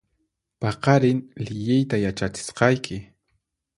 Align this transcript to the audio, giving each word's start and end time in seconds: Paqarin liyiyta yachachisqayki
Paqarin 0.61 1.19
liyiyta 1.47 1.97
yachachisqayki 2.03 2.97